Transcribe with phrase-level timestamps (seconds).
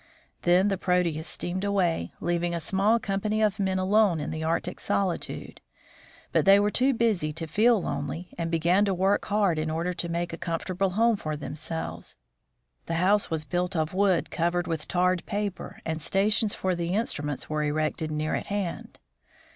[0.41, 4.79] Then the Proteus steamed away, leaving a small company of men alone in the Arctic
[4.79, 5.61] solitude.
[6.31, 9.93] But they were too busy to feel lonely, and began to work hard in order
[9.93, 12.15] to make a comfortable home for themselves.
[12.87, 17.23] The house was built of wood covered with tarred paper, and stations for the instru
[17.25, 18.97] ments were erected near at hand.